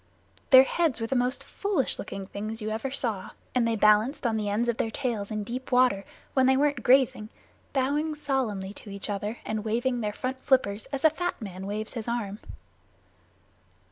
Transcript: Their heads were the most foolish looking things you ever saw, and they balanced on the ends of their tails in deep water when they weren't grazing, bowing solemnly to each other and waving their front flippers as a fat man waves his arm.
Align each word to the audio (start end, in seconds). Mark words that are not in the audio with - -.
Their 0.49 0.63
heads 0.63 0.99
were 0.99 1.05
the 1.05 1.15
most 1.15 1.43
foolish 1.43 1.99
looking 1.99 2.25
things 2.25 2.59
you 2.59 2.71
ever 2.71 2.89
saw, 2.89 3.29
and 3.53 3.67
they 3.67 3.75
balanced 3.75 4.25
on 4.25 4.35
the 4.35 4.49
ends 4.49 4.67
of 4.67 4.77
their 4.77 4.89
tails 4.89 5.29
in 5.29 5.43
deep 5.43 5.71
water 5.71 6.05
when 6.33 6.47
they 6.47 6.57
weren't 6.57 6.81
grazing, 6.81 7.29
bowing 7.71 8.15
solemnly 8.15 8.73
to 8.73 8.89
each 8.89 9.11
other 9.11 9.37
and 9.45 9.63
waving 9.63 10.01
their 10.01 10.11
front 10.11 10.43
flippers 10.43 10.87
as 10.87 11.05
a 11.05 11.11
fat 11.11 11.39
man 11.39 11.67
waves 11.67 11.93
his 11.93 12.07
arm. 12.07 12.39